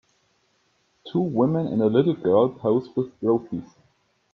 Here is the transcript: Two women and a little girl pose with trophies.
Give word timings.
Two 1.11 1.19
women 1.21 1.67
and 1.67 1.79
a 1.79 1.85
little 1.85 2.15
girl 2.15 2.49
pose 2.49 2.89
with 2.95 3.19
trophies. 3.19 3.75